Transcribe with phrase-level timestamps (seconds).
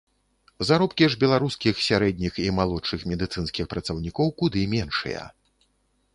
[0.69, 5.21] Заробкі ж беларускіх сярэдніх і малодшых медыцынскіх працаўнікоў куды меншыя.